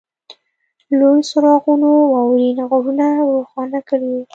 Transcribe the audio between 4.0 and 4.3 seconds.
وو